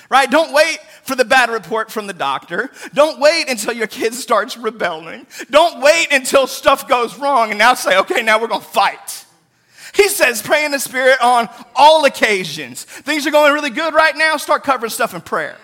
[0.09, 0.31] Right?
[0.31, 2.70] Don't wait for the bad report from the doctor.
[2.94, 5.27] Don't wait until your kid starts rebelling.
[5.51, 9.27] Don't wait until stuff goes wrong and now say, okay, now we're going to fight.
[9.94, 12.85] He says, pray in the Spirit on all occasions.
[12.85, 15.57] Things are going really good right now, start covering stuff in prayer.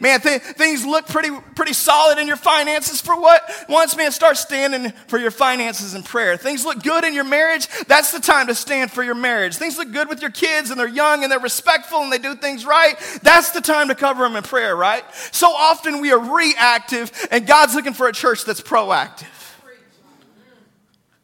[0.00, 3.42] Man, th- things look pretty, pretty solid in your finances for what?
[3.68, 6.36] Once, man, start standing for your finances in prayer.
[6.36, 7.68] Things look good in your marriage.
[7.86, 9.56] That's the time to stand for your marriage.
[9.56, 12.34] Things look good with your kids and they're young and they're respectful and they do
[12.34, 12.94] things right.
[13.22, 15.04] That's the time to cover them in prayer, right?
[15.32, 19.26] So often we are reactive and God's looking for a church that's proactive.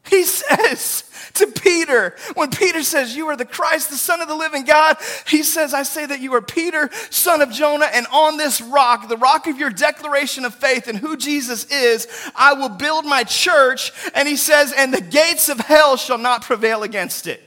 [0.09, 2.15] He says, to Peter.
[2.35, 5.75] When Peter says, You are the Christ, the Son of the living God, he says,
[5.75, 9.47] I say that you are Peter, son of Jonah, and on this rock, the rock
[9.47, 13.93] of your declaration of faith and who Jesus is, I will build my church.
[14.15, 17.43] And he says, And the gates of hell shall not prevail against it.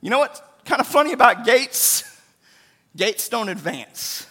[0.00, 2.04] You know what's kind of funny about gates?
[2.96, 4.26] Gates don't advance,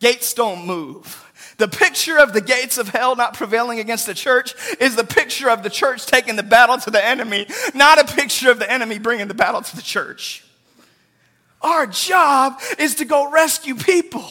[0.00, 1.24] gates don't move.
[1.58, 5.50] The picture of the gates of hell not prevailing against the church is the picture
[5.50, 9.00] of the church taking the battle to the enemy, not a picture of the enemy
[9.00, 10.44] bringing the battle to the church.
[11.60, 14.24] Our job is to go rescue people.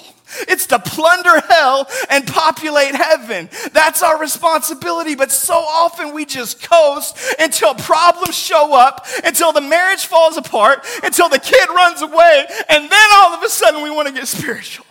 [0.47, 3.49] It's to plunder hell and populate heaven.
[3.73, 5.15] That's our responsibility.
[5.15, 10.85] But so often we just coast until problems show up, until the marriage falls apart,
[11.03, 14.27] until the kid runs away, and then all of a sudden we want to get
[14.27, 14.86] spiritual.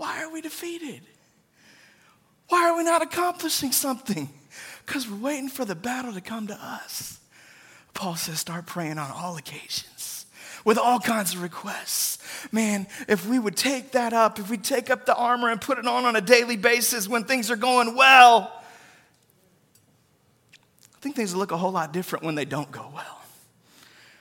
[0.00, 1.02] Why are we defeated?
[2.48, 4.30] Why are we not accomplishing something?
[4.86, 7.20] Because we're waiting for the battle to come to us.
[7.92, 10.24] Paul says, start praying on all occasions
[10.64, 12.16] with all kinds of requests.
[12.50, 15.76] Man, if we would take that up, if we take up the armor and put
[15.76, 18.50] it on on a daily basis when things are going well,
[20.96, 23.19] I think things look a whole lot different when they don't go well.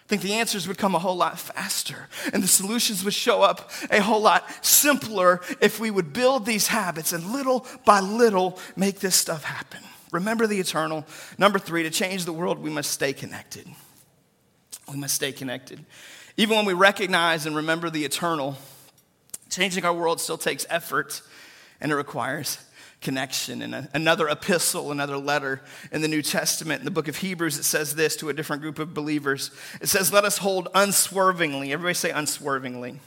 [0.09, 3.69] Think the answers would come a whole lot faster and the solutions would show up
[3.91, 9.01] a whole lot simpler if we would build these habits and little by little make
[9.01, 9.81] this stuff happen.
[10.11, 11.05] Remember the eternal.
[11.37, 13.67] Number three, to change the world, we must stay connected.
[14.91, 15.85] We must stay connected.
[16.37, 18.57] Even when we recognize and remember the eternal,
[19.51, 21.21] changing our world still takes effort
[21.79, 22.57] and it requires
[23.01, 23.61] connection.
[23.61, 27.57] In a, another epistle, another letter in the New Testament, in the book of Hebrews,
[27.57, 29.51] it says this to a different group of believers.
[29.81, 31.71] It says, Let us hold unswervingly.
[31.71, 32.99] Everybody say unswervingly.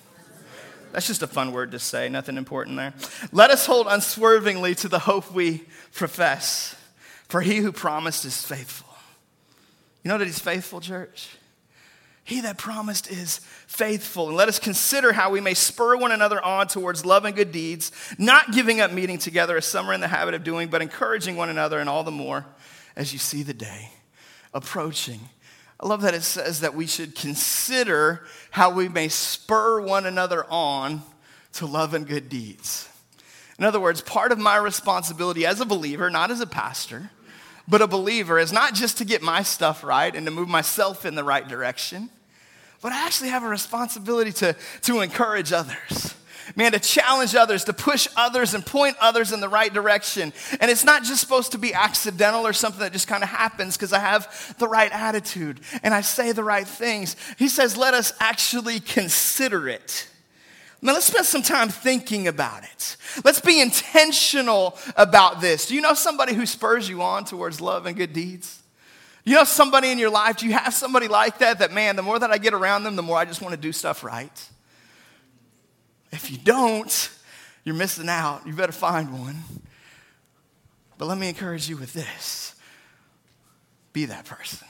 [0.92, 2.92] That's just a fun word to say, nothing important there.
[3.32, 6.76] Let us hold unswervingly to the hope we profess,
[7.28, 8.94] for he who promised is faithful.
[10.04, 11.30] You know that he's faithful, church?
[12.32, 14.28] He that promised is faithful.
[14.28, 17.52] And let us consider how we may spur one another on towards love and good
[17.52, 20.80] deeds, not giving up meeting together as some are in the habit of doing, but
[20.80, 22.46] encouraging one another, and all the more
[22.96, 23.90] as you see the day
[24.54, 25.20] approaching.
[25.78, 30.46] I love that it says that we should consider how we may spur one another
[30.48, 31.02] on
[31.54, 32.88] to love and good deeds.
[33.58, 37.10] In other words, part of my responsibility as a believer, not as a pastor,
[37.68, 41.04] but a believer is not just to get my stuff right and to move myself
[41.04, 42.08] in the right direction,
[42.82, 46.14] but I actually have a responsibility to, to encourage others.
[46.56, 50.32] Man, to challenge others, to push others and point others in the right direction.
[50.60, 53.76] And it's not just supposed to be accidental or something that just kind of happens
[53.76, 57.16] because I have the right attitude and I say the right things.
[57.38, 60.08] He says, let us actually consider it.
[60.84, 62.96] Now, let's spend some time thinking about it.
[63.24, 65.68] Let's be intentional about this.
[65.68, 68.61] Do you know somebody who spurs you on towards love and good deeds?
[69.24, 71.60] You know somebody in your life, do you have somebody like that?
[71.60, 73.60] That man, the more that I get around them, the more I just want to
[73.60, 74.48] do stuff right.
[76.10, 77.10] If you don't,
[77.64, 78.46] you're missing out.
[78.46, 79.36] You better find one.
[80.98, 82.54] But let me encourage you with this
[83.92, 84.66] be that person.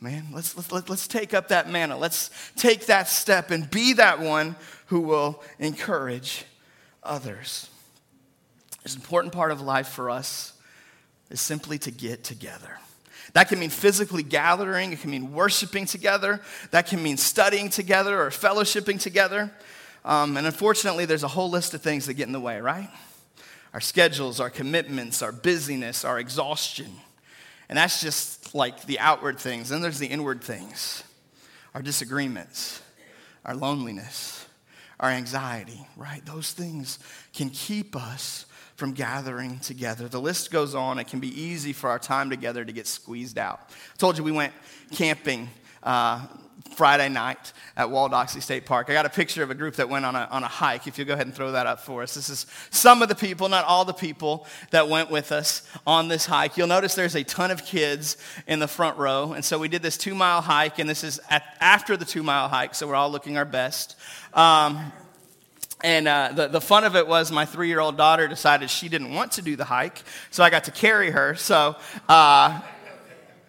[0.00, 1.98] Man, let's, let's, let's take up that mantle.
[1.98, 4.54] Let's take that step and be that one
[4.86, 6.44] who will encourage
[7.02, 7.70] others.
[8.84, 10.52] It's an important part of life for us
[11.30, 12.78] is simply to get together.
[13.32, 18.20] That can mean physically gathering, it can mean worshiping together, that can mean studying together
[18.20, 19.52] or fellowshipping together.
[20.04, 22.88] Um, and unfortunately, there's a whole list of things that get in the way, right?
[23.74, 26.92] Our schedules, our commitments, our busyness, our exhaustion.
[27.68, 29.68] And that's just like the outward things.
[29.68, 31.02] Then there's the inward things
[31.74, 32.80] our disagreements,
[33.44, 34.46] our loneliness,
[34.98, 36.24] our anxiety, right?
[36.24, 36.98] Those things
[37.34, 38.46] can keep us
[38.76, 40.06] from gathering together.
[40.06, 40.98] The list goes on.
[40.98, 43.60] It can be easy for our time together to get squeezed out.
[43.70, 44.52] I told you we went
[44.92, 45.48] camping
[45.82, 46.26] uh,
[46.74, 48.90] Friday night at Wall Doxey State Park.
[48.90, 50.86] I got a picture of a group that went on a, on a hike.
[50.86, 52.14] If you'll go ahead and throw that up for us.
[52.14, 56.08] This is some of the people, not all the people, that went with us on
[56.08, 56.58] this hike.
[56.58, 59.32] You'll notice there's a ton of kids in the front row.
[59.32, 62.22] And so we did this two mile hike, and this is at, after the two
[62.22, 63.96] mile hike, so we're all looking our best.
[64.34, 64.92] Um,
[65.82, 68.88] and uh, the, the fun of it was my three year old daughter decided she
[68.88, 71.34] didn't want to do the hike, so I got to carry her.
[71.34, 71.76] So,
[72.08, 72.60] uh,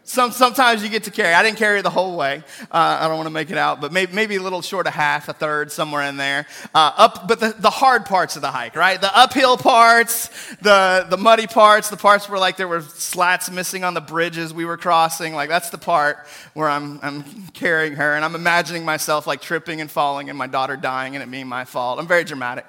[0.07, 1.33] some, sometimes you get to carry.
[1.33, 2.41] I didn't carry the whole way.
[2.61, 4.93] Uh, I don't want to make it out, but maybe, maybe a little short of
[4.93, 6.47] half, a third, somewhere in there.
[6.73, 9.01] Uh, up, but the, the hard parts of the hike, right?
[9.01, 10.29] The uphill parts,
[10.61, 14.53] the, the muddy parts, the parts where like there were slats missing on the bridges
[14.53, 15.35] we were crossing.
[15.35, 19.81] Like that's the part where I'm, I'm carrying her and I'm imagining myself like tripping
[19.81, 21.99] and falling and my daughter dying and it being my fault.
[21.99, 22.65] I'm very dramatic.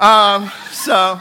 [0.00, 1.20] Um, so,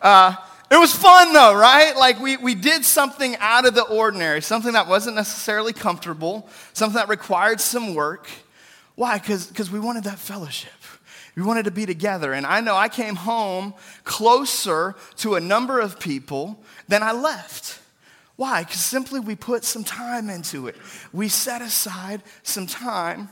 [0.00, 0.36] uh,
[0.70, 1.96] it was fun though, right?
[1.96, 6.96] Like we, we did something out of the ordinary, something that wasn't necessarily comfortable, something
[6.96, 8.28] that required some work.
[8.94, 9.18] Why?
[9.18, 10.70] Because we wanted that fellowship.
[11.34, 12.32] We wanted to be together.
[12.32, 17.80] And I know I came home closer to a number of people than I left.
[18.36, 18.62] Why?
[18.62, 20.76] Because simply we put some time into it.
[21.12, 23.28] We set aside some time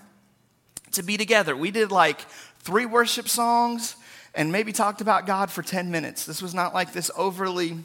[0.92, 1.56] to be together.
[1.56, 2.20] We did like
[2.60, 3.96] three worship songs
[4.38, 6.24] and maybe talked about God for 10 minutes.
[6.24, 7.76] This was not like this overly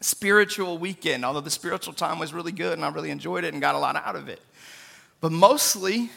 [0.00, 3.60] spiritual weekend, although the spiritual time was really good and I really enjoyed it and
[3.60, 4.40] got a lot out of it.
[5.20, 6.08] But mostly,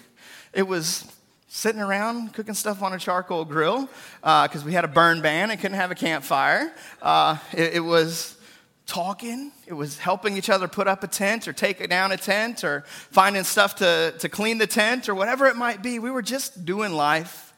[0.54, 1.12] it was
[1.48, 3.90] sitting around cooking stuff on a charcoal grill
[4.22, 6.72] because uh, we had a burn ban and couldn't have a campfire.
[7.02, 8.38] Uh, it, it, was
[8.86, 12.64] talking, it was helping each other put up a tent or take down a tent
[12.64, 15.98] or finding stuff to, to clean the tent or whatever it might be.
[15.98, 17.52] We were just doing life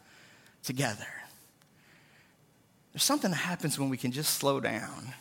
[0.64, 1.06] together.
[2.94, 5.14] There's something that happens when we can just slow down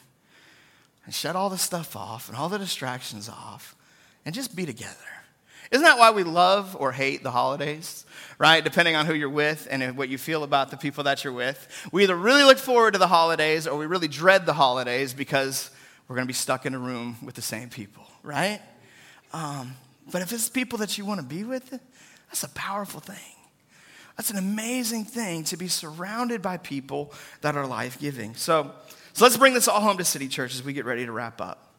[1.04, 3.74] and shut all the stuff off and all the distractions off
[4.24, 4.94] and just be together.
[5.70, 8.04] Isn't that why we love or hate the holidays?
[8.38, 8.64] Right?
[8.64, 11.88] Depending on who you're with and what you feel about the people that you're with.
[11.92, 15.70] We either really look forward to the holidays or we really dread the holidays because
[16.08, 18.60] we're going to be stuck in a room with the same people, right?
[19.32, 19.76] Um,
[20.10, 23.39] but if it's people that you want to be with, that's a powerful thing.
[24.20, 27.10] That's an amazing thing to be surrounded by people
[27.40, 28.34] that are life giving.
[28.34, 28.70] So,
[29.14, 31.40] so let's bring this all home to City Church as we get ready to wrap
[31.40, 31.72] up.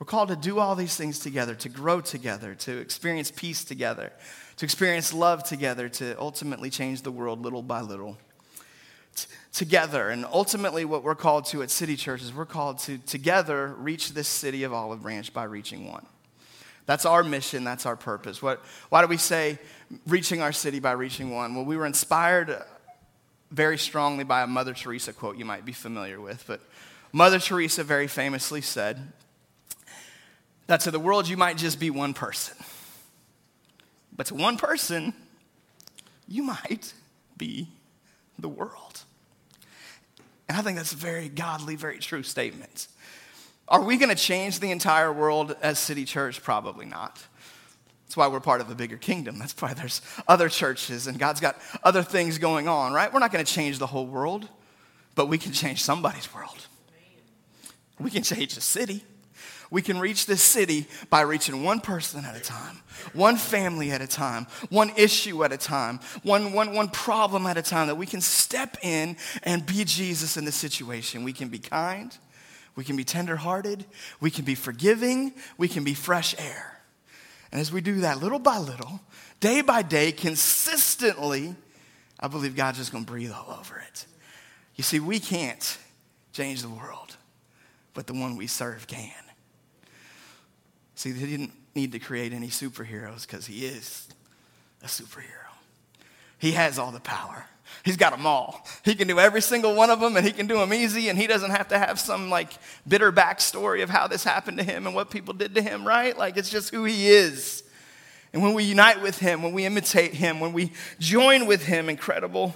[0.00, 4.10] We're called to do all these things together, to grow together, to experience peace together,
[4.56, 8.18] to experience love together, to ultimately change the world little by little.
[9.14, 10.10] T- together.
[10.10, 14.12] And ultimately, what we're called to at City Church is we're called to together reach
[14.12, 16.04] this city of Olive Branch by reaching one.
[16.86, 18.42] That's our mission, that's our purpose.
[18.42, 19.60] What, why do we say
[20.06, 21.54] reaching our city by reaching one?
[21.54, 22.62] Well, we were inspired
[23.50, 26.44] very strongly by a Mother Teresa quote you might be familiar with.
[26.46, 26.60] But
[27.12, 29.12] Mother Teresa very famously said
[30.66, 32.56] that to the world you might just be one person.
[34.16, 35.14] But to one person,
[36.28, 36.92] you might
[37.36, 37.68] be
[38.38, 39.02] the world.
[40.48, 42.88] And I think that's a very godly, very true statement.
[43.66, 46.42] Are we going to change the entire world as City Church?
[46.42, 47.24] Probably not.
[48.10, 49.38] That's why we're part of a bigger kingdom.
[49.38, 53.12] That's why there's other churches and God's got other things going on, right?
[53.12, 54.48] We're not going to change the whole world,
[55.14, 56.66] but we can change somebody's world.
[58.00, 59.04] We can change a city.
[59.70, 62.80] We can reach this city by reaching one person at a time,
[63.12, 67.58] one family at a time, one issue at a time, one, one, one problem at
[67.58, 71.22] a time, that we can step in and be Jesus in the situation.
[71.22, 72.18] We can be kind,
[72.74, 73.84] we can be tenderhearted,
[74.20, 76.79] we can be forgiving, we can be fresh air.
[77.52, 79.00] And as we do that little by little,
[79.40, 81.54] day by day, consistently,
[82.18, 84.06] I believe God's just going to breathe all over it.
[84.76, 85.78] You see, we can't
[86.32, 87.16] change the world,
[87.92, 89.12] but the one we serve can.
[90.94, 94.08] See, they didn't need to create any superheroes because he is
[94.82, 95.50] a superhero.
[96.38, 97.46] He has all the power.
[97.84, 98.66] He's got them all.
[98.84, 101.18] He can do every single one of them and he can do them easy and
[101.18, 102.52] he doesn't have to have some like
[102.86, 106.16] bitter backstory of how this happened to him and what people did to him, right?
[106.16, 107.62] Like it's just who he is.
[108.32, 111.88] And when we unite with him, when we imitate him, when we join with him,
[111.88, 112.54] incredible,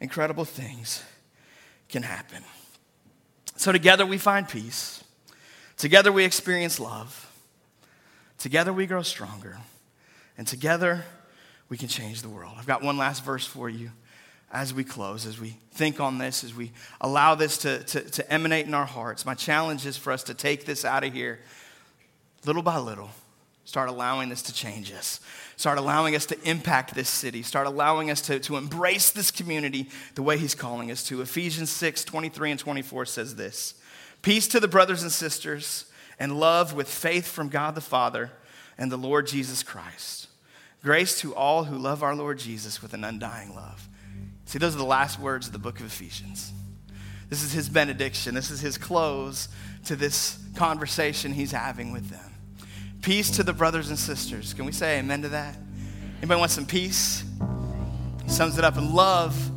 [0.00, 1.02] incredible things
[1.88, 2.42] can happen.
[3.56, 5.02] So together we find peace.
[5.76, 7.30] Together we experience love.
[8.38, 9.58] Together we grow stronger.
[10.36, 11.04] And together
[11.68, 12.54] we can change the world.
[12.58, 13.90] I've got one last verse for you
[14.54, 18.32] as we close, as we think on this, as we allow this to, to, to,
[18.32, 21.40] emanate in our hearts, my challenge is for us to take this out of here
[22.46, 23.10] little by little.
[23.64, 25.20] Start allowing this to change us.
[25.56, 27.42] Start allowing us to impact this city.
[27.42, 31.20] Start allowing us to, to embrace this community the way He's calling us to.
[31.20, 33.74] Ephesians 6 23 and 24 says this
[34.22, 35.86] Peace to the brothers and sisters,
[36.20, 38.30] and love with faith from God the Father
[38.78, 40.28] and the Lord Jesus Christ.
[40.82, 43.88] Grace to all who love our Lord Jesus with an undying love.
[44.46, 46.52] See, those are the last words of the book of Ephesians.
[47.30, 48.34] This is his benediction.
[48.34, 49.48] This is his close
[49.86, 52.32] to this conversation he's having with them.
[53.02, 54.54] Peace to the brothers and sisters.
[54.54, 55.56] Can we say amen to that?
[56.18, 57.24] Anybody want some peace?
[58.22, 59.50] He sums it up in love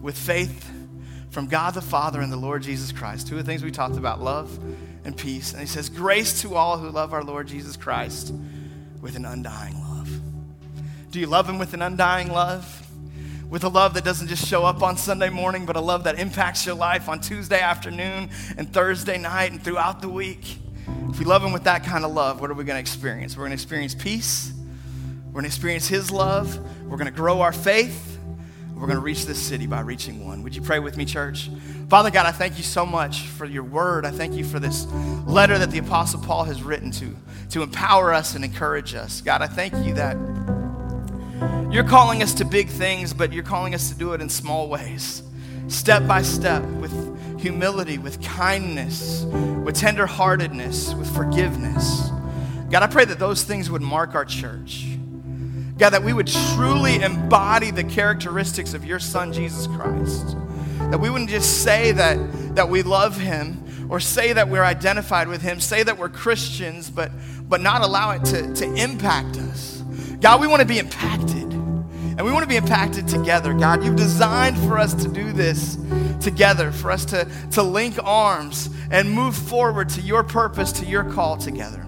[0.00, 0.68] with faith
[1.30, 3.28] from God the Father and the Lord Jesus Christ.
[3.28, 4.58] Two of the things we talked about love
[5.04, 5.52] and peace.
[5.52, 8.34] And he says, Grace to all who love our Lord Jesus Christ
[9.00, 10.10] with an undying love.
[11.10, 12.86] Do you love him with an undying love?
[13.52, 16.18] With a love that doesn't just show up on Sunday morning, but a love that
[16.18, 20.56] impacts your life on Tuesday afternoon and Thursday night and throughout the week.
[21.10, 23.36] If we love Him with that kind of love, what are we going to experience?
[23.36, 24.54] We're going to experience peace.
[25.26, 26.58] We're going to experience His love.
[26.84, 28.18] We're going to grow our faith.
[28.72, 30.42] We're going to reach this city by reaching one.
[30.44, 31.50] Would you pray with me, church?
[31.90, 34.06] Father God, I thank you so much for your word.
[34.06, 34.86] I thank you for this
[35.26, 37.14] letter that the Apostle Paul has written to,
[37.50, 39.20] to empower us and encourage us.
[39.20, 40.16] God, I thank you that
[41.70, 44.68] you're calling us to big things, but you're calling us to do it in small
[44.68, 45.22] ways,
[45.68, 46.92] step by step, with
[47.40, 52.10] humility, with kindness, with tenderheartedness, with forgiveness.
[52.70, 54.86] God, I pray that those things would mark our church.
[55.78, 60.36] God, that we would truly embody the characteristics of your Son, Jesus Christ.
[60.90, 65.28] That we wouldn't just say that, that we love him or say that we're identified
[65.28, 67.10] with him, say that we're Christians, but,
[67.48, 69.71] but not allow it to, to impact us.
[70.22, 71.42] God, we want to be impacted.
[71.42, 73.84] And we want to be impacted together, God.
[73.84, 75.76] You've designed for us to do this
[76.20, 81.02] together, for us to, to link arms and move forward to your purpose, to your
[81.02, 81.84] call together.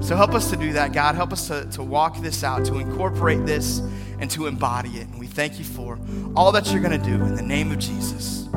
[0.00, 1.16] So help us to do that, God.
[1.16, 3.80] Help us to, to walk this out, to incorporate this,
[4.20, 5.08] and to embody it.
[5.08, 5.98] And we thank you for
[6.34, 8.48] all that you're going to do in the name of Jesus.